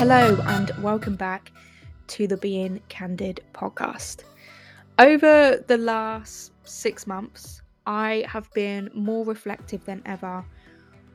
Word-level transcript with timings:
Hello, 0.00 0.34
and 0.46 0.70
welcome 0.78 1.14
back 1.14 1.52
to 2.06 2.26
the 2.26 2.38
Being 2.38 2.80
Candid 2.88 3.42
podcast. 3.52 4.24
Over 4.98 5.62
the 5.66 5.76
last 5.76 6.52
six 6.64 7.06
months, 7.06 7.60
I 7.84 8.24
have 8.26 8.50
been 8.54 8.88
more 8.94 9.26
reflective 9.26 9.84
than 9.84 10.00
ever 10.06 10.42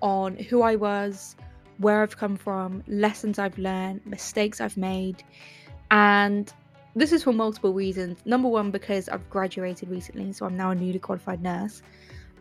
on 0.01 0.37
who 0.37 0.61
I 0.61 0.75
was, 0.75 1.35
where 1.79 2.03
I've 2.03 2.15
come 2.15 2.35
from, 2.35 2.83
lessons 2.85 3.39
I've 3.39 3.57
learned, 3.57 4.05
mistakes 4.05 4.61
I've 4.61 4.77
made, 4.77 5.23
and 5.89 6.53
this 6.95 7.11
is 7.11 7.23
for 7.23 7.33
multiple 7.33 7.73
reasons. 7.73 8.19
Number 8.23 8.49
one, 8.49 8.69
because 8.69 9.09
I've 9.09 9.27
graduated 9.31 9.89
recently, 9.89 10.31
so 10.31 10.45
I'm 10.45 10.55
now 10.55 10.69
a 10.69 10.75
newly 10.75 10.99
qualified 10.99 11.41
nurse. 11.41 11.81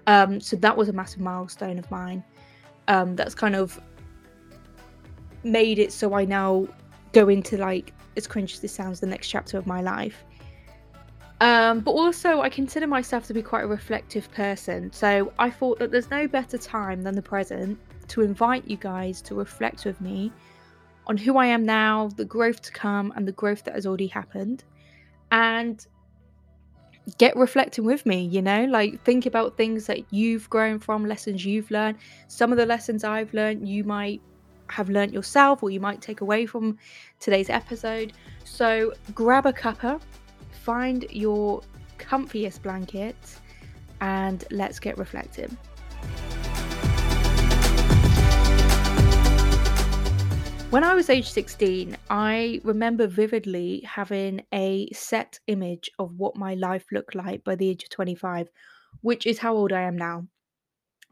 Um, 0.07 0.43
so 0.43 0.57
that 0.57 0.76
was 0.76 0.90
a 0.90 0.93
massive 0.93 1.21
milestone 1.21 1.79
of 1.79 1.90
mine. 1.90 2.22
Um, 2.86 3.17
that's 3.17 3.35
kind 3.35 3.57
of 3.57 3.81
made 5.44 5.79
it 5.79 5.93
so 5.93 6.14
I 6.14 6.25
now 6.25 6.66
go 7.12 7.29
into 7.29 7.57
like 7.57 7.93
as 8.16 8.26
cringe 8.26 8.54
as 8.54 8.61
this 8.61 8.72
sounds, 8.72 9.00
the 9.00 9.07
next 9.07 9.29
chapter 9.29 9.58
of 9.58 9.67
my 9.67 9.80
life. 9.80 10.25
Um, 11.40 11.80
but 11.80 11.90
also, 11.90 12.40
I 12.40 12.48
consider 12.48 12.86
myself 12.86 13.26
to 13.26 13.34
be 13.34 13.43
quite 13.43 13.64
a 13.64 13.67
reflective 13.67 14.30
person, 14.30 14.93
so 14.93 15.32
I 15.39 15.50
thought 15.50 15.79
that 15.80 15.90
there's 15.90 16.11
no 16.11 16.29
better 16.29 16.57
time 16.57 17.03
than 17.03 17.14
the 17.14 17.22
present 17.22 17.79
to 18.08 18.22
invite 18.22 18.68
you 18.68 18.76
guys 18.76 19.20
to 19.22 19.34
reflect 19.34 19.84
with 19.84 20.00
me 20.00 20.32
on 21.07 21.17
who 21.17 21.36
I 21.36 21.46
am 21.46 21.64
now, 21.64 22.08
the 22.17 22.25
growth 22.25 22.62
to 22.62 22.72
come, 22.72 23.12
and 23.17 23.26
the 23.26 23.32
growth 23.32 23.64
that 23.64 23.75
has 23.75 23.84
already 23.84 24.06
happened. 24.06 24.64
And 25.32 25.84
get 27.18 27.36
reflecting 27.36 27.84
with 27.84 28.06
me, 28.06 28.25
you 28.25 28.40
know, 28.40 28.64
like 28.64 29.03
think 29.03 29.26
about 29.26 29.56
things 29.56 29.86
that 29.86 30.12
you've 30.12 30.48
grown 30.48 30.79
from, 30.79 31.04
lessons 31.04 31.45
you've 31.45 31.70
learned. 31.70 31.98
Some 32.28 32.53
of 32.53 32.58
the 32.58 32.64
lessons 32.64 33.05
I've 33.05 33.34
learned, 33.34 33.69
you 33.69 33.84
might 33.84 34.23
have 34.69 34.89
learnt 34.89 35.12
yourself 35.12 35.62
or 35.62 35.70
you 35.70 35.81
might 35.81 36.01
take 36.01 36.20
away 36.20 36.47
from 36.47 36.79
today's 37.20 37.51
episode. 37.51 38.12
So 38.45 38.93
grab 39.15 39.47
a 39.47 39.53
cuppa, 39.53 40.01
find 40.51 41.07
your 41.11 41.62
comfiest 41.98 42.62
blanket, 42.62 43.17
and 44.01 44.45
let's 44.51 44.79
get 44.79 44.98
reflective. 44.98 45.57
When 50.75 50.83
I 50.83 50.95
was 50.95 51.09
age 51.09 51.31
16, 51.31 51.97
I 52.11 52.61
remember 52.65 53.07
vividly 53.07 53.81
having 53.87 54.45
a 54.53 54.89
set 54.92 55.39
image 55.47 55.89
of 56.01 56.19
what 56.19 56.37
my 56.37 56.55
life 56.55 56.87
looked 56.91 57.15
like 57.15 57.45
by 57.45 57.55
the 57.55 57.70
age 57.70 57.85
of 57.85 57.91
25, 57.91 58.48
which 59.01 59.25
is 59.25 59.39
how 59.39 59.55
old 59.55 59.73
I 59.73 59.83
am 59.83 59.97
now. 59.97 60.27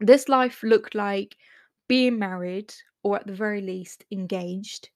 This 0.01 0.27
life 0.27 0.63
looked 0.63 0.95
like 0.95 1.37
being 1.87 2.19
married, 2.19 2.73
or 3.03 3.17
at 3.17 3.27
the 3.27 3.33
very 3.35 3.61
least, 3.61 4.05
engaged, 4.11 4.89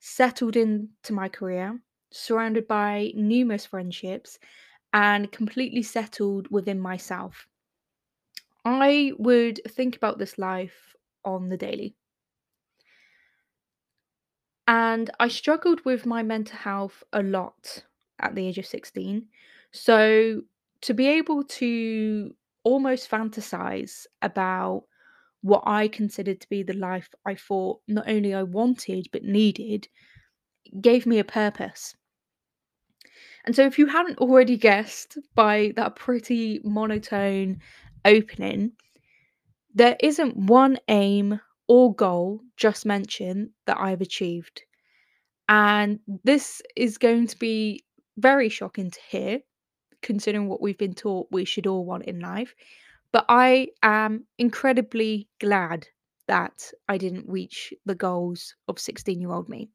settled 0.00 0.56
into 0.56 1.12
my 1.12 1.28
career, 1.28 1.82
surrounded 2.12 2.68
by 2.68 3.12
numerous 3.16 3.66
friendships, 3.66 4.38
and 4.92 5.32
completely 5.32 5.82
settled 5.82 6.48
within 6.50 6.80
myself. 6.80 7.48
I 8.66 9.12
would 9.18 9.62
think 9.66 9.96
about 9.96 10.18
this 10.18 10.36
life 10.36 10.94
on 11.24 11.48
the 11.48 11.56
daily. 11.56 11.96
And 14.68 15.10
I 15.20 15.28
struggled 15.28 15.84
with 15.84 16.06
my 16.06 16.22
mental 16.22 16.56
health 16.58 17.04
a 17.12 17.22
lot 17.22 17.84
at 18.18 18.34
the 18.34 18.46
age 18.46 18.58
of 18.58 18.66
16. 18.66 19.28
So 19.72 20.42
to 20.82 20.94
be 20.94 21.06
able 21.06 21.44
to 21.44 22.34
almost 22.64 23.08
fantasize 23.10 24.06
about 24.22 24.84
what 25.46 25.62
I 25.64 25.86
considered 25.86 26.40
to 26.40 26.48
be 26.48 26.64
the 26.64 26.72
life 26.72 27.08
I 27.24 27.36
thought 27.36 27.80
not 27.86 28.08
only 28.08 28.34
I 28.34 28.42
wanted 28.42 29.06
but 29.12 29.22
needed 29.22 29.86
gave 30.80 31.06
me 31.06 31.20
a 31.20 31.24
purpose. 31.24 31.94
And 33.44 33.54
so, 33.54 33.64
if 33.64 33.78
you 33.78 33.86
hadn't 33.86 34.18
already 34.18 34.56
guessed 34.56 35.18
by 35.36 35.72
that 35.76 35.94
pretty 35.94 36.60
monotone 36.64 37.60
opening, 38.04 38.72
there 39.72 39.96
isn't 40.00 40.36
one 40.36 40.78
aim 40.88 41.40
or 41.68 41.94
goal 41.94 42.40
just 42.56 42.84
mentioned 42.84 43.50
that 43.66 43.78
I've 43.78 44.00
achieved. 44.00 44.62
And 45.48 46.00
this 46.24 46.60
is 46.74 46.98
going 46.98 47.28
to 47.28 47.38
be 47.38 47.84
very 48.16 48.48
shocking 48.48 48.90
to 48.90 49.00
hear, 49.08 49.40
considering 50.02 50.48
what 50.48 50.60
we've 50.60 50.78
been 50.78 50.94
taught 50.94 51.28
we 51.30 51.44
should 51.44 51.68
all 51.68 51.84
want 51.84 52.06
in 52.06 52.18
life. 52.18 52.52
But 53.12 53.24
I 53.28 53.70
am 53.82 54.26
incredibly 54.38 55.28
glad 55.40 55.88
that 56.28 56.72
I 56.88 56.98
didn't 56.98 57.28
reach 57.28 57.74
the 57.84 57.94
goals 57.96 58.54
of 58.68 58.78
16 58.78 59.20
year 59.20 59.32
old 59.32 59.48
me. 59.48 59.70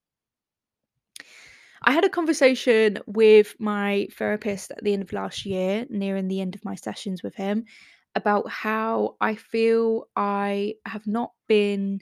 I 1.84 1.92
had 1.92 2.03
a 2.06 2.09
conversation 2.09 3.00
with 3.08 3.56
my 3.59 4.08
therapist 4.14 4.72
at 4.72 4.84
the 4.84 4.94
end 4.94 5.03
of 5.03 5.14
last 5.14 5.46
year, 5.46 5.86
nearing 5.90 6.28
the 6.28 6.42
end 6.42 6.56
of 6.56 6.66
my 6.66 6.75
sessions 6.75 7.22
with 7.24 7.36
him, 7.36 7.66
about 8.16 8.50
how 8.50 9.16
I 9.22 9.36
feel 9.36 10.08
I 10.16 10.75
have 10.86 11.08
not 11.08 11.34
been 11.48 12.02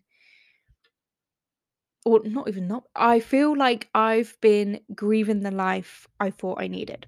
or 2.06 2.20
not 2.26 2.48
even 2.50 2.68
not 2.68 2.84
I 2.96 3.20
feel 3.22 3.56
like 3.58 3.90
I've 3.94 4.38
been 4.42 4.82
grieving 4.94 5.42
the 5.42 5.52
life 5.52 6.08
I 6.20 6.30
thought 6.30 6.62
I 6.62 6.68
needed. 6.68 7.08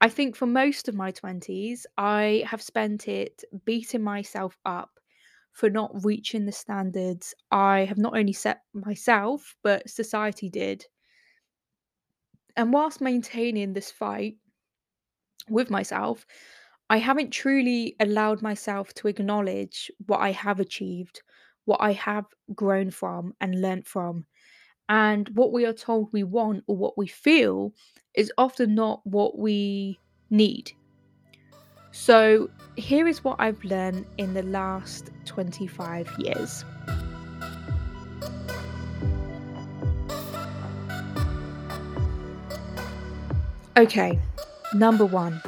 I 0.00 0.08
think 0.08 0.36
for 0.36 0.46
most 0.46 0.88
of 0.88 0.94
my 0.94 1.10
20s, 1.10 1.84
I 1.98 2.44
have 2.46 2.62
spent 2.62 3.08
it 3.08 3.44
beating 3.66 4.02
myself 4.02 4.56
up 4.64 4.98
for 5.52 5.68
not 5.68 6.02
reaching 6.02 6.46
the 6.46 6.52
standards 6.52 7.34
I 7.50 7.80
have 7.84 7.98
not 7.98 8.16
only 8.16 8.32
set 8.32 8.62
myself, 8.72 9.54
but 9.62 9.90
society 9.90 10.48
did. 10.48 10.86
And 12.54 12.70
whilst 12.70 13.00
maintaining 13.00 13.72
this 13.72 13.90
fight 13.90 14.36
with 15.48 15.70
myself, 15.70 16.26
I 16.88 16.98
haven't 16.98 17.30
truly 17.30 17.96
allowed 18.00 18.42
myself 18.42 18.94
to 18.94 19.08
acknowledge 19.08 19.90
what 20.06 20.20
I 20.20 20.30
have 20.32 20.60
achieved, 20.60 21.22
what 21.64 21.80
I 21.80 21.92
have 21.92 22.26
grown 22.54 22.90
from 22.90 23.34
and 23.40 23.60
learnt 23.60 23.86
from. 23.86 24.26
And 24.88 25.28
what 25.30 25.52
we 25.52 25.66
are 25.66 25.72
told 25.72 26.12
we 26.12 26.22
want 26.22 26.64
or 26.66 26.76
what 26.76 26.96
we 26.96 27.06
feel 27.06 27.72
is 28.14 28.32
often 28.38 28.74
not 28.74 29.00
what 29.04 29.38
we 29.38 29.98
need. 30.30 30.72
So, 31.92 32.50
here 32.76 33.08
is 33.08 33.24
what 33.24 33.36
I've 33.38 33.62
learned 33.64 34.06
in 34.18 34.34
the 34.34 34.42
last 34.42 35.10
25 35.24 36.08
years. 36.18 36.64
Okay, 43.78 44.18
number 44.74 45.04
one. 45.04 45.40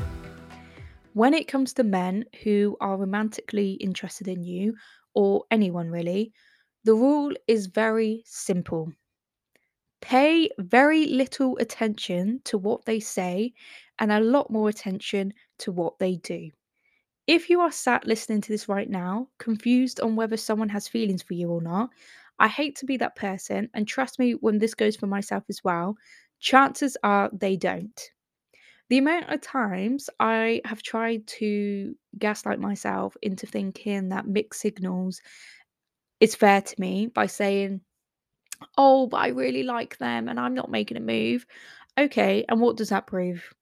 When 1.15 1.35
it 1.35 1.49
comes 1.49 1.73
to 1.75 1.85
men 1.85 2.25
who 2.43 2.77
are 2.81 2.97
romantically 2.97 3.73
interested 3.73 4.29
in 4.29 4.43
you, 4.43 4.75
or 5.15 5.45
anyone 5.51 5.91
really, 5.91 6.33
the 6.85 6.95
rule 6.95 7.33
is 7.47 7.67
very 7.67 8.23
simple. 8.25 8.93
Pay 10.01 10.49
very 10.59 11.07
little 11.07 11.57
attention 11.59 12.41
to 12.45 12.57
what 12.59 12.85
they 12.85 13.01
say 13.01 13.53
and 13.99 14.13
a 14.13 14.21
lot 14.21 14.51
more 14.51 14.69
attention 14.69 15.35
to 15.59 15.73
what 15.73 15.99
they 15.99 16.17
do. 16.17 16.51
If 17.27 17.51
you 17.51 17.61
are 17.61 17.73
sat 17.73 18.07
listening 18.07 18.41
to 18.43 18.49
this 18.53 18.69
right 18.69 18.89
now, 18.89 19.29
confused 19.39 20.01
on 20.01 20.17
whether 20.17 20.37
someone 20.37 20.71
has 20.71 20.89
feelings 20.89 21.23
for 21.23 21.35
you 21.35 21.51
or 21.51 21.61
not, 21.61 21.91
I 22.39 22.49
hate 22.49 22.77
to 22.77 22.87
be 22.87 22.97
that 22.99 23.17
person, 23.17 23.69
and 23.75 23.87
trust 23.87 24.19
me 24.19 24.33
when 24.33 24.59
this 24.59 24.75
goes 24.75 24.97
for 24.97 25.09
myself 25.09 25.45
as 25.49 25.63
well, 25.65 25.97
chances 26.39 26.97
are 27.03 27.29
they 27.33 27.57
don't. 27.57 28.01
The 28.89 28.99
amount 28.99 29.29
of 29.29 29.43
times 29.43 30.09
I 30.19 30.63
have 30.65 30.83
tried 30.83 31.27
to 31.27 31.95
gaslight 32.19 32.61
myself 32.61 33.17
into 33.21 33.47
thinking 33.47 34.09
that 34.09 34.27
mixed 34.27 34.61
signals 34.61 35.21
is 36.21 36.35
fair 36.35 36.63
to 36.63 36.81
me 36.81 37.09
by 37.09 37.27
saying, 37.27 37.83
Oh, 38.77 39.07
but 39.07 39.19
I 39.19 39.29
really 39.29 39.63
like 39.63 39.99
them 39.99 40.29
and 40.29 40.39
I'm 40.39 40.55
not 40.55 40.71
making 40.71 40.97
a 40.97 41.01
move. 41.01 41.47
Okay, 41.99 42.45
and 42.49 42.61
what 42.61 42.77
does 42.77 42.91
that 42.91 43.07
prove? 43.07 43.53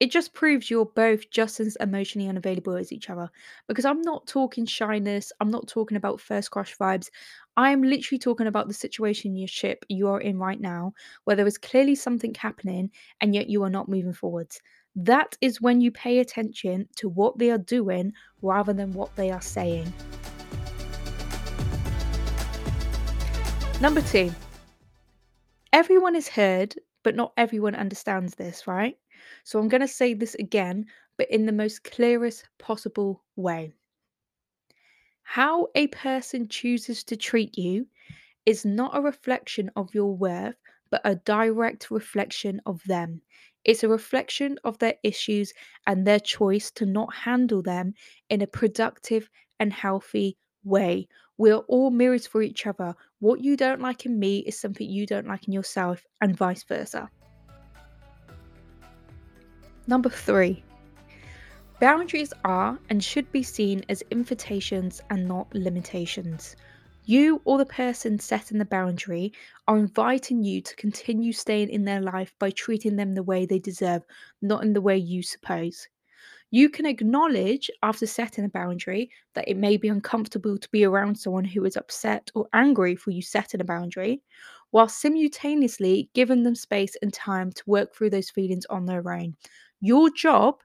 It 0.00 0.10
just 0.10 0.34
proves 0.34 0.70
you're 0.70 0.84
both 0.84 1.30
just 1.30 1.60
as 1.60 1.76
emotionally 1.76 2.28
unavailable 2.28 2.74
as 2.74 2.92
each 2.92 3.10
other. 3.10 3.30
Because 3.68 3.84
I'm 3.84 4.02
not 4.02 4.26
talking 4.26 4.66
shyness, 4.66 5.32
I'm 5.40 5.50
not 5.50 5.68
talking 5.68 5.96
about 5.96 6.20
first 6.20 6.50
crush 6.50 6.76
vibes. 6.76 7.10
I 7.56 7.70
am 7.70 7.82
literally 7.82 8.18
talking 8.18 8.48
about 8.48 8.66
the 8.66 8.74
situation 8.74 9.30
in 9.30 9.36
your 9.36 9.48
ship 9.48 9.84
you 9.88 10.08
are 10.08 10.20
in 10.20 10.38
right 10.38 10.60
now, 10.60 10.92
where 11.24 11.36
there 11.36 11.46
is 11.46 11.58
clearly 11.58 11.94
something 11.94 12.34
happening 12.34 12.90
and 13.20 13.34
yet 13.34 13.48
you 13.48 13.62
are 13.62 13.70
not 13.70 13.88
moving 13.88 14.12
forwards. 14.12 14.60
That 14.96 15.36
is 15.40 15.60
when 15.60 15.80
you 15.80 15.90
pay 15.90 16.18
attention 16.18 16.88
to 16.96 17.08
what 17.08 17.38
they 17.38 17.50
are 17.50 17.58
doing 17.58 18.12
rather 18.42 18.72
than 18.72 18.92
what 18.92 19.14
they 19.16 19.30
are 19.30 19.40
saying. 19.40 19.92
Number 23.80 24.00
two, 24.00 24.32
everyone 25.72 26.16
is 26.16 26.28
heard, 26.28 26.74
but 27.02 27.14
not 27.14 27.32
everyone 27.36 27.74
understands 27.74 28.34
this, 28.34 28.66
right? 28.66 28.96
So 29.42 29.58
I'm 29.58 29.68
going 29.68 29.82
to 29.82 29.88
say 29.88 30.14
this 30.14 30.34
again, 30.36 30.86
but 31.18 31.30
in 31.30 31.44
the 31.44 31.52
most 31.52 31.84
clearest 31.84 32.48
possible 32.58 33.22
way. 33.36 33.72
How 35.22 35.68
a 35.74 35.88
person 35.88 36.48
chooses 36.48 37.04
to 37.04 37.16
treat 37.16 37.58
you 37.58 37.86
is 38.46 38.64
not 38.64 38.96
a 38.96 39.02
reflection 39.02 39.70
of 39.76 39.94
your 39.94 40.16
worth, 40.16 40.56
but 40.90 41.02
a 41.04 41.16
direct 41.16 41.90
reflection 41.90 42.60
of 42.66 42.82
them. 42.84 43.20
It's 43.64 43.82
a 43.82 43.88
reflection 43.88 44.58
of 44.64 44.78
their 44.78 44.94
issues 45.02 45.52
and 45.86 46.06
their 46.06 46.20
choice 46.20 46.70
to 46.72 46.86
not 46.86 47.12
handle 47.12 47.62
them 47.62 47.94
in 48.30 48.40
a 48.42 48.46
productive 48.46 49.28
and 49.58 49.72
healthy 49.72 50.36
way. 50.62 51.08
We're 51.36 51.56
all 51.56 51.90
mirrors 51.90 52.26
for 52.26 52.42
each 52.42 52.66
other. 52.66 52.94
What 53.18 53.42
you 53.42 53.56
don't 53.56 53.80
like 53.80 54.06
in 54.06 54.18
me 54.18 54.38
is 54.40 54.58
something 54.58 54.88
you 54.88 55.06
don't 55.06 55.26
like 55.26 55.46
in 55.46 55.52
yourself, 55.52 56.04
and 56.20 56.36
vice 56.36 56.62
versa. 56.62 57.10
Number 59.86 60.08
three, 60.08 60.62
boundaries 61.80 62.32
are 62.44 62.78
and 62.88 63.02
should 63.02 63.30
be 63.32 63.42
seen 63.42 63.84
as 63.88 64.02
invitations 64.10 65.02
and 65.10 65.28
not 65.28 65.52
limitations. 65.54 66.56
You 67.06 67.42
or 67.44 67.58
the 67.58 67.66
person 67.66 68.18
setting 68.18 68.56
the 68.56 68.64
boundary 68.64 69.34
are 69.68 69.76
inviting 69.76 70.42
you 70.42 70.62
to 70.62 70.76
continue 70.76 71.32
staying 71.34 71.68
in 71.68 71.84
their 71.84 72.00
life 72.00 72.32
by 72.38 72.50
treating 72.50 72.96
them 72.96 73.14
the 73.14 73.22
way 73.22 73.44
they 73.44 73.58
deserve, 73.58 74.02
not 74.40 74.64
in 74.64 74.72
the 74.72 74.80
way 74.80 74.96
you 74.96 75.22
suppose. 75.22 75.86
You 76.50 76.70
can 76.70 76.86
acknowledge 76.86 77.70
after 77.82 78.06
setting 78.06 78.44
a 78.44 78.48
boundary 78.48 79.10
that 79.34 79.48
it 79.48 79.56
may 79.56 79.76
be 79.76 79.88
uncomfortable 79.88 80.56
to 80.56 80.68
be 80.70 80.84
around 80.84 81.16
someone 81.16 81.44
who 81.44 81.64
is 81.64 81.76
upset 81.76 82.30
or 82.34 82.46
angry 82.52 82.94
for 82.94 83.10
you 83.10 83.22
setting 83.22 83.60
a 83.60 83.64
boundary, 83.64 84.22
while 84.70 84.88
simultaneously 84.88 86.08
giving 86.14 86.42
them 86.42 86.54
space 86.54 86.96
and 87.02 87.12
time 87.12 87.50
to 87.52 87.62
work 87.66 87.94
through 87.94 88.10
those 88.10 88.30
feelings 88.30 88.66
on 88.66 88.86
their 88.86 89.08
own. 89.12 89.34
Your 89.80 90.10
job 90.10 90.62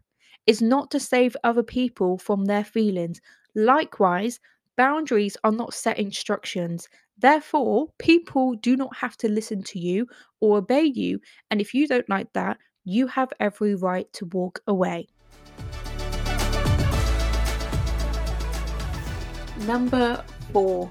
is 0.47 0.61
not 0.61 0.89
to 0.91 0.99
save 0.99 1.35
other 1.43 1.63
people 1.63 2.17
from 2.17 2.45
their 2.45 2.63
feelings. 2.63 3.21
Likewise, 3.55 4.39
boundaries 4.77 5.37
are 5.43 5.51
not 5.51 5.73
set 5.73 5.99
instructions. 5.99 6.87
Therefore, 7.17 7.89
people 7.97 8.55
do 8.55 8.77
not 8.77 8.95
have 8.95 9.17
to 9.17 9.29
listen 9.29 9.61
to 9.63 9.79
you 9.79 10.07
or 10.39 10.57
obey 10.59 10.83
you. 10.83 11.19
And 11.51 11.59
if 11.59 11.73
you 11.73 11.87
don't 11.87 12.09
like 12.09 12.31
that, 12.33 12.57
you 12.85 13.07
have 13.07 13.33
every 13.39 13.75
right 13.75 14.11
to 14.13 14.25
walk 14.27 14.61
away. 14.67 15.07
Number 19.67 20.23
four, 20.51 20.89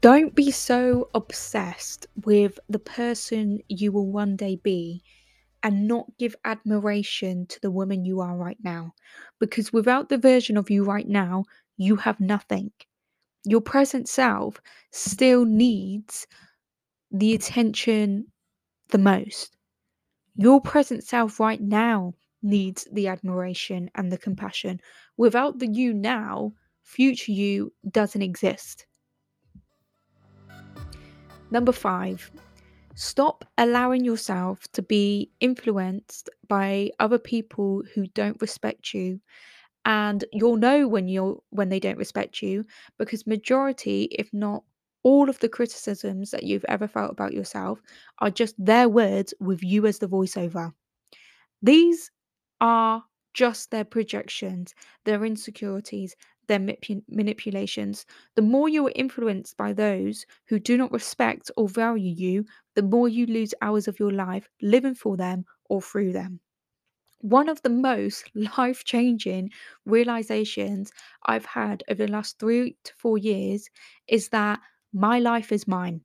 don't 0.00 0.34
be 0.34 0.50
so 0.50 1.08
obsessed 1.14 2.06
with 2.24 2.58
the 2.68 2.78
person 2.78 3.60
you 3.68 3.92
will 3.92 4.10
one 4.10 4.36
day 4.36 4.56
be 4.56 5.02
and 5.62 5.88
not 5.88 6.06
give 6.18 6.36
admiration 6.44 7.46
to 7.46 7.60
the 7.60 7.70
woman 7.70 8.04
you 8.04 8.20
are 8.20 8.36
right 8.36 8.58
now. 8.62 8.92
Because 9.38 9.72
without 9.72 10.08
the 10.08 10.18
version 10.18 10.56
of 10.56 10.68
you 10.68 10.84
right 10.84 11.08
now, 11.08 11.44
you 11.76 11.96
have 11.96 12.20
nothing. 12.20 12.70
Your 13.44 13.60
present 13.60 14.08
self 14.08 14.60
still 14.90 15.44
needs 15.44 16.26
the 17.10 17.34
attention 17.34 18.26
the 18.88 18.98
most. 18.98 19.56
Your 20.36 20.60
present 20.60 21.04
self 21.04 21.40
right 21.40 21.60
now 21.60 22.14
needs 22.42 22.86
the 22.92 23.08
admiration 23.08 23.90
and 23.94 24.12
the 24.12 24.18
compassion. 24.18 24.80
Without 25.16 25.58
the 25.58 25.68
you 25.68 25.94
now, 25.94 26.52
future 26.86 27.32
you 27.32 27.72
doesn't 27.90 28.22
exist. 28.22 28.86
Number 31.50 31.72
five, 31.72 32.30
stop 32.94 33.44
allowing 33.58 34.04
yourself 34.04 34.60
to 34.72 34.82
be 34.82 35.30
influenced 35.40 36.30
by 36.48 36.90
other 37.00 37.18
people 37.18 37.82
who 37.92 38.06
don't 38.08 38.40
respect 38.40 38.94
you. 38.94 39.20
And 39.84 40.24
you'll 40.32 40.56
know 40.56 40.88
when 40.88 41.08
you're 41.08 41.38
when 41.50 41.68
they 41.68 41.78
don't 41.78 41.98
respect 41.98 42.40
you 42.42 42.64
because 42.98 43.26
majority, 43.26 44.04
if 44.12 44.32
not 44.32 44.64
all 45.02 45.28
of 45.28 45.38
the 45.38 45.48
criticisms 45.48 46.30
that 46.32 46.42
you've 46.42 46.64
ever 46.68 46.88
felt 46.88 47.12
about 47.12 47.32
yourself 47.32 47.80
are 48.18 48.30
just 48.30 48.54
their 48.58 48.88
words 48.88 49.32
with 49.38 49.62
you 49.62 49.86
as 49.86 49.98
the 49.98 50.08
voiceover. 50.08 50.72
These 51.62 52.10
are 52.60 53.04
just 53.36 53.70
their 53.70 53.84
projections, 53.84 54.74
their 55.04 55.24
insecurities, 55.24 56.16
their 56.46 56.60
manipulations. 57.08 58.06
The 58.34 58.42
more 58.42 58.68
you 58.68 58.86
are 58.86 58.92
influenced 58.94 59.56
by 59.56 59.72
those 59.72 60.26
who 60.46 60.58
do 60.58 60.76
not 60.76 60.92
respect 60.92 61.50
or 61.56 61.68
value 61.68 62.12
you, 62.12 62.44
the 62.74 62.82
more 62.82 63.08
you 63.08 63.26
lose 63.26 63.54
hours 63.62 63.88
of 63.88 63.98
your 63.98 64.12
life 64.12 64.48
living 64.62 64.94
for 64.94 65.16
them 65.16 65.44
or 65.68 65.80
through 65.82 66.12
them. 66.12 66.40
One 67.20 67.48
of 67.50 67.60
the 67.62 67.68
most 67.70 68.30
life 68.58 68.84
changing 68.84 69.50
realizations 69.84 70.92
I've 71.24 71.46
had 71.46 71.82
over 71.88 72.06
the 72.06 72.12
last 72.12 72.38
three 72.38 72.76
to 72.84 72.94
four 72.94 73.18
years 73.18 73.68
is 74.08 74.30
that 74.30 74.60
my 74.92 75.18
life 75.18 75.52
is 75.52 75.68
mine. 75.68 76.04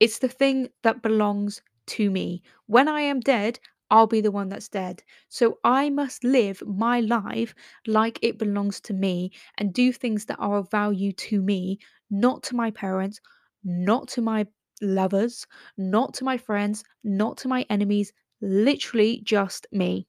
It's 0.00 0.18
the 0.18 0.28
thing 0.28 0.70
that 0.82 1.00
belongs 1.00 1.62
to 1.86 2.10
me. 2.10 2.42
When 2.66 2.88
I 2.88 3.02
am 3.02 3.20
dead, 3.20 3.60
I'll 3.90 4.06
be 4.06 4.20
the 4.20 4.30
one 4.30 4.48
that's 4.48 4.68
dead. 4.68 5.02
So 5.28 5.58
I 5.64 5.90
must 5.90 6.24
live 6.24 6.62
my 6.66 7.00
life 7.00 7.54
like 7.86 8.18
it 8.22 8.38
belongs 8.38 8.80
to 8.82 8.92
me 8.94 9.32
and 9.58 9.72
do 9.74 9.92
things 9.92 10.26
that 10.26 10.38
are 10.38 10.58
of 10.58 10.70
value 10.70 11.12
to 11.12 11.42
me, 11.42 11.78
not 12.10 12.42
to 12.44 12.56
my 12.56 12.70
parents, 12.70 13.20
not 13.64 14.08
to 14.08 14.22
my 14.22 14.46
lovers, 14.80 15.46
not 15.76 16.14
to 16.14 16.24
my 16.24 16.36
friends, 16.38 16.84
not 17.04 17.36
to 17.38 17.48
my 17.48 17.66
enemies, 17.70 18.12
literally 18.40 19.20
just 19.24 19.66
me. 19.72 20.06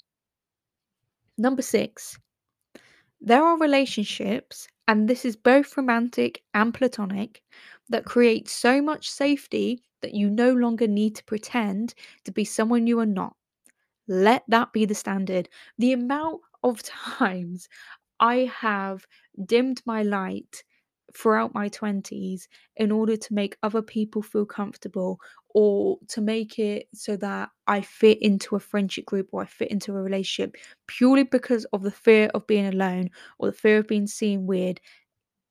Number 1.38 1.62
six, 1.62 2.18
there 3.22 3.44
are 3.44 3.57
relationships, 3.57 4.68
and 4.88 5.07
this 5.07 5.24
is 5.25 5.36
both 5.38 5.78
romantic 5.78 6.44
and 6.54 6.74
platonic, 6.74 7.42
that 7.89 8.06
create 8.06 8.50
so 8.50 8.81
much 8.81 9.10
safety 9.10 9.81
that 10.01 10.13
you 10.13 10.30
no 10.30 10.54
longer 10.54 10.88
need 10.88 11.16
to 11.16 11.24
pretend 11.24 11.94
to 12.25 12.31
be 12.31 12.44
someone 12.44 12.88
you 12.88 13.00
are 13.00 13.06
not. 13.06 13.36
Let 14.07 14.44
that 14.48 14.74
be 14.74 14.86
the 14.86 14.95
standard. 14.95 15.50
The 15.77 15.94
amount 15.94 16.42
of 16.63 16.83
times 16.83 17.68
I 18.19 18.51
have 18.59 19.06
dimmed 19.45 19.81
my 19.86 20.03
light 20.03 20.63
throughout 21.15 21.53
my 21.53 21.68
20s 21.69 22.48
in 22.77 22.92
order 22.92 23.18
to 23.18 23.33
make 23.33 23.57
other 23.63 23.81
people 23.81 24.21
feel 24.21 24.45
comfortable 24.45 25.19
or 25.53 26.00
to 26.07 26.21
make 26.21 26.57
it 26.57 26.88
so 26.94 27.18
that 27.18 27.50
I 27.68 27.81
fit 27.81 28.21
into 28.21 28.56
a 28.56 28.59
friendship 28.62 29.06
group 29.06 29.27
or 29.33 29.42
I 29.42 29.45
fit 29.45 29.71
into 29.71 29.92
a 29.95 30.01
relationship 30.01 30.56
purely 30.88 31.24
because 31.24 31.65
of 31.74 31.83
the 31.83 31.92
fear 31.92 32.30
of 32.33 32.47
being 32.47 32.65
alone 32.68 33.09
or 33.39 33.50
the 33.51 33.57
fear 33.57 33.80
of 33.80 33.88
being 33.88 34.07
seen 34.07 34.47
weird 34.47 34.80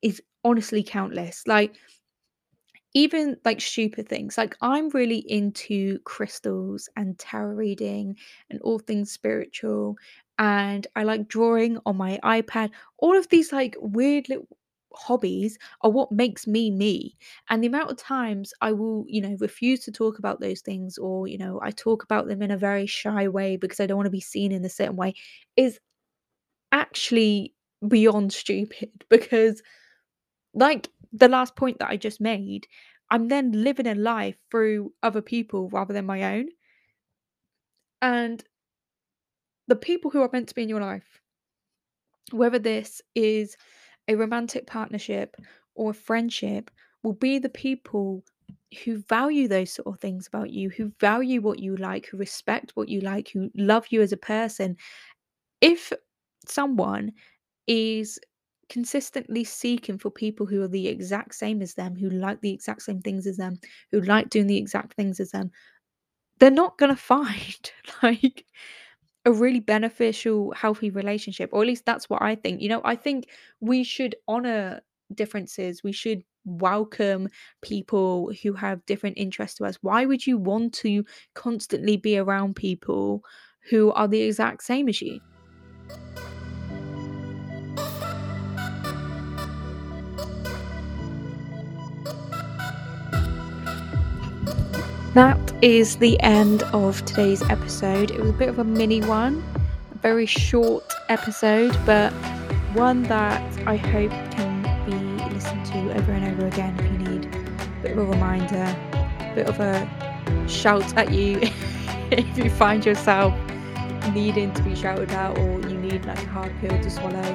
is 0.01 0.21
honestly 0.43 0.83
countless. 0.83 1.43
Like, 1.47 1.75
even 2.93 3.37
like 3.45 3.61
stupid 3.61 4.07
things. 4.09 4.37
Like 4.37 4.55
I'm 4.61 4.89
really 4.89 5.19
into 5.31 5.99
crystals 5.99 6.89
and 6.95 7.17
tarot 7.17 7.53
reading 7.55 8.17
and 8.49 8.61
all 8.61 8.79
things 8.79 9.11
spiritual. 9.11 9.97
And 10.37 10.87
I 10.95 11.03
like 11.03 11.27
drawing 11.27 11.77
on 11.85 11.97
my 11.97 12.19
iPad. 12.23 12.71
All 12.97 13.17
of 13.17 13.29
these 13.29 13.51
like 13.53 13.75
weird 13.79 14.27
little 14.29 14.47
hobbies 14.93 15.57
are 15.81 15.89
what 15.89 16.11
makes 16.11 16.45
me 16.47 16.69
me. 16.69 17.17
And 17.49 17.63
the 17.63 17.67
amount 17.67 17.91
of 17.91 17.97
times 17.97 18.53
I 18.61 18.73
will, 18.73 19.05
you 19.07 19.21
know, 19.21 19.37
refuse 19.39 19.81
to 19.85 19.91
talk 19.91 20.19
about 20.19 20.41
those 20.41 20.61
things 20.61 20.97
or, 20.97 21.27
you 21.27 21.37
know, 21.37 21.59
I 21.63 21.71
talk 21.71 22.03
about 22.03 22.27
them 22.27 22.41
in 22.41 22.51
a 22.51 22.57
very 22.57 22.87
shy 22.87 23.27
way 23.27 23.55
because 23.55 23.79
I 23.79 23.85
don't 23.85 23.97
want 23.97 24.07
to 24.07 24.11
be 24.11 24.19
seen 24.19 24.51
in 24.51 24.65
a 24.65 24.69
certain 24.69 24.97
way 24.97 25.13
is 25.55 25.79
actually 26.71 27.53
beyond 27.87 28.33
stupid 28.33 29.05
because 29.09 29.61
like 30.53 30.89
the 31.11 31.27
last 31.27 31.55
point 31.55 31.79
that 31.79 31.89
I 31.89 31.97
just 31.97 32.21
made, 32.21 32.67
I'm 33.09 33.27
then 33.27 33.51
living 33.51 33.87
a 33.87 33.95
life 33.95 34.37
through 34.49 34.93
other 35.03 35.21
people 35.21 35.69
rather 35.69 35.93
than 35.93 36.05
my 36.05 36.37
own. 36.37 36.47
And 38.01 38.43
the 39.67 39.75
people 39.75 40.11
who 40.11 40.21
are 40.21 40.29
meant 40.31 40.49
to 40.49 40.55
be 40.55 40.63
in 40.63 40.69
your 40.69 40.81
life, 40.81 41.21
whether 42.31 42.59
this 42.59 43.01
is 43.15 43.57
a 44.07 44.15
romantic 44.15 44.65
partnership 44.65 45.35
or 45.75 45.91
a 45.91 45.93
friendship, 45.93 46.71
will 47.03 47.13
be 47.13 47.39
the 47.39 47.49
people 47.49 48.23
who 48.83 48.99
value 49.09 49.47
those 49.47 49.73
sort 49.73 49.87
of 49.87 49.99
things 49.99 50.27
about 50.27 50.49
you, 50.49 50.69
who 50.69 50.91
value 50.99 51.41
what 51.41 51.59
you 51.59 51.75
like, 51.75 52.07
who 52.07 52.17
respect 52.17 52.71
what 52.75 52.87
you 52.87 53.01
like, 53.01 53.29
who 53.29 53.49
love 53.55 53.85
you 53.89 54.01
as 54.01 54.13
a 54.13 54.17
person. 54.17 54.77
If 55.59 55.91
someone 56.47 57.11
is 57.67 58.19
consistently 58.71 59.43
seeking 59.43 59.97
for 59.97 60.09
people 60.09 60.45
who 60.45 60.61
are 60.61 60.67
the 60.67 60.87
exact 60.87 61.35
same 61.35 61.61
as 61.61 61.73
them, 61.73 61.93
who 61.93 62.09
like 62.09 62.39
the 62.39 62.53
exact 62.53 62.81
same 62.81 63.01
things 63.01 63.27
as 63.27 63.35
them, 63.35 63.59
who 63.91 63.99
like 63.99 64.29
doing 64.29 64.47
the 64.47 64.57
exact 64.57 64.93
things 64.93 65.19
as 65.19 65.31
them, 65.31 65.51
they're 66.39 66.49
not 66.49 66.77
going 66.77 66.89
to 66.89 66.95
find 66.95 67.71
like 68.03 68.45
a 69.25 69.31
really 69.31 69.59
beneficial, 69.59 70.53
healthy 70.53 70.89
relationship. 70.89 71.49
Or 71.51 71.61
at 71.61 71.67
least 71.67 71.85
that's 71.85 72.09
what 72.09 72.21
I 72.21 72.33
think. 72.33 72.61
You 72.61 72.69
know, 72.69 72.81
I 72.85 72.95
think 72.95 73.27
we 73.59 73.83
should 73.83 74.15
honor 74.29 74.79
differences. 75.13 75.83
We 75.83 75.91
should 75.91 76.23
welcome 76.45 77.27
people 77.61 78.31
who 78.41 78.53
have 78.53 78.85
different 78.85 79.17
interests 79.17 79.57
to 79.57 79.65
us. 79.65 79.79
Why 79.81 80.05
would 80.05 80.25
you 80.25 80.37
want 80.37 80.73
to 80.75 81.03
constantly 81.35 81.97
be 81.97 82.17
around 82.17 82.55
people 82.55 83.21
who 83.69 83.91
are 83.91 84.07
the 84.07 84.21
exact 84.21 84.63
same 84.63 84.87
as 84.87 85.01
you? 85.01 85.19
That 95.13 95.51
is 95.61 95.97
the 95.97 96.17
end 96.21 96.63
of 96.71 97.03
today's 97.03 97.41
episode. 97.49 98.11
It 98.11 98.21
was 98.21 98.29
a 98.29 98.33
bit 98.33 98.47
of 98.47 98.59
a 98.59 98.63
mini 98.63 99.01
one, 99.01 99.43
a 99.93 99.97
very 99.97 100.25
short 100.25 100.85
episode, 101.09 101.77
but 101.85 102.13
one 102.73 103.03
that 103.03 103.41
I 103.67 103.75
hope 103.75 104.11
can 104.31 104.61
be 104.85 105.33
listened 105.33 105.65
to 105.65 105.97
over 105.97 106.13
and 106.13 106.33
over 106.33 106.47
again 106.47 106.79
if 106.79 106.91
you 106.93 106.97
need 107.09 107.25
a 107.25 107.81
bit 107.83 107.91
of 107.91 107.97
a 107.97 108.05
reminder, 108.05 108.63
a 108.93 109.31
bit 109.35 109.47
of 109.47 109.59
a 109.59 110.47
shout 110.47 110.95
at 110.97 111.11
you 111.11 111.39
if 112.11 112.37
you 112.37 112.49
find 112.49 112.85
yourself 112.85 113.33
needing 114.13 114.53
to 114.53 114.63
be 114.63 114.73
shouted 114.73 115.11
out 115.11 115.37
or 115.39 115.59
you 115.67 115.77
need 115.77 116.05
like 116.05 116.23
a 116.23 116.27
hard 116.27 116.53
pill 116.61 116.81
to 116.81 116.89
swallow. 116.89 117.33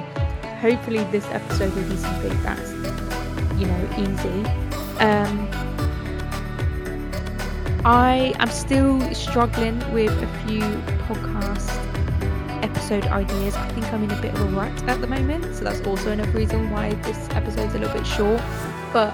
Hopefully, 0.61 1.03
this 1.11 1.27
episode 1.27 1.71
will 1.75 1.87
be 1.87 1.97
something 1.97 2.41
that's 2.41 2.71
you 3.59 3.67
know 3.67 3.89
easy. 3.99 4.49
Um, 4.99 5.47
I 7.87 8.33
am 8.39 8.49
still 8.49 8.99
struggling 9.13 9.79
with 9.93 10.11
a 10.11 10.27
few 10.45 10.59
podcast 11.07 11.69
episode 12.61 13.05
ideas. 13.05 13.55
I 13.55 13.69
think 13.69 13.93
I'm 13.93 14.03
in 14.03 14.11
a 14.11 14.21
bit 14.21 14.33
of 14.33 14.41
a 14.41 14.45
rut 14.47 14.83
at 14.89 14.99
the 14.99 15.07
moment, 15.07 15.55
so 15.55 15.63
that's 15.63 15.79
also 15.87 16.11
another 16.11 16.29
reason 16.31 16.69
why 16.69 16.95
this 16.95 17.29
episode's 17.29 17.75
a 17.75 17.79
little 17.79 17.97
bit 17.97 18.05
short. 18.05 18.41
But 18.91 19.13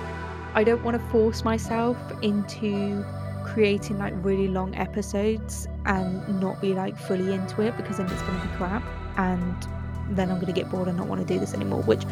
I 0.55 0.63
don't 0.63 0.83
want 0.83 0.99
to 0.99 1.07
force 1.09 1.43
myself 1.43 1.95
into 2.23 3.05
creating 3.45 3.99
like 3.99 4.15
really 4.25 4.47
long 4.47 4.73
episodes 4.73 5.67
and 5.85 6.41
not 6.41 6.59
be 6.59 6.73
like 6.73 6.97
fully 6.97 7.31
into 7.31 7.61
it 7.61 7.77
because 7.77 7.97
then 7.97 8.07
it's 8.07 8.23
going 8.23 8.41
to 8.41 8.47
be 8.47 8.53
crap 8.55 8.83
and 9.17 9.67
then 10.09 10.31
I'm 10.31 10.37
going 10.37 10.47
to 10.47 10.59
get 10.59 10.71
bored 10.71 10.87
and 10.87 10.97
not 10.97 11.05
want 11.05 11.21
to 11.21 11.31
do 11.31 11.39
this 11.39 11.53
anymore, 11.53 11.83
which 11.83 12.05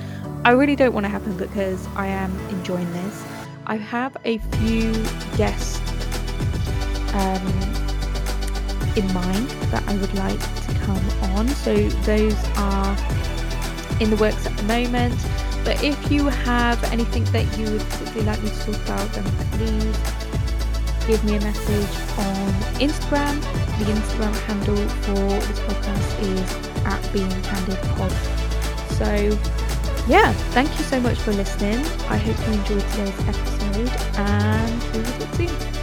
I 0.46 0.52
really 0.52 0.76
don't 0.76 0.94
want 0.94 1.06
to 1.06 1.10
happen 1.10 1.36
because 1.38 1.88
I 1.96 2.06
am 2.06 2.40
enjoying 2.50 2.94
this. 2.94 3.24
I 3.66 3.78
have 3.78 4.16
a 4.26 4.38
few 4.38 4.92
guests 5.38 5.91
um, 7.14 7.48
in 8.96 9.14
mind 9.14 9.48
that 9.72 9.84
I 9.88 9.96
would 9.98 10.14
like 10.16 10.40
to 10.40 10.74
come 10.86 11.10
on. 11.36 11.48
So 11.50 11.76
those 12.04 12.38
are 12.58 12.98
in 14.00 14.10
the 14.10 14.18
works 14.18 14.46
at 14.46 14.56
the 14.58 14.64
moment. 14.64 15.16
But 15.64 15.84
if 15.84 16.12
you 16.12 16.26
have 16.26 16.84
anything 16.86 17.24
that 17.26 17.46
you 17.58 17.70
would 17.72 17.82
particularly 17.82 18.26
like 18.26 18.44
me 18.44 18.50
to 18.50 18.74
talk 18.74 18.84
about, 18.84 19.12
then 19.14 19.24
please 19.52 19.98
give 21.08 21.24
me 21.24 21.36
a 21.36 21.42
message 21.42 21.94
on 22.18 22.52
Instagram. 22.80 23.40
The 23.78 23.86
Instagram 23.86 24.36
handle 24.46 24.76
for 24.76 25.48
this 25.48 25.60
podcast 25.60 26.22
is 26.22 26.86
at 26.86 27.14
being 27.14 27.30
candid 27.44 27.78
pod. 27.96 28.12
So 28.98 29.38
yeah, 30.08 30.32
thank 30.52 30.70
you 30.78 30.84
so 30.86 31.00
much 31.00 31.18
for 31.20 31.32
listening. 31.32 31.78
I 32.10 32.18
hope 32.18 32.38
you 32.48 32.54
enjoyed 32.54 32.90
today's 32.92 33.28
episode 33.28 33.90
and 34.18 35.81